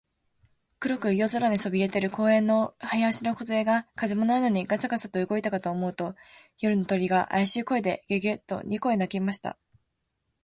[0.79, 6.15] 黒く夜空にそびえている公園の林のこずえが、風もないのにガサガサと動いたかと思うと、
[6.59, 9.59] 夜の鳥が、あやしい声で、ゲ、ゲ、と二声鳴きました。